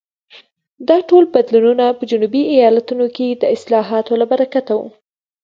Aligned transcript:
دا 0.87 0.97
ټول 1.09 1.23
بدلونونه 1.33 1.85
په 1.97 2.03
جنوبي 2.11 2.43
ایالتونو 2.53 3.05
کې 3.15 3.27
د 3.31 3.43
اصلاحاتو 3.55 4.13
له 4.21 4.25
برکته 4.31 4.71
وو. 4.79 4.87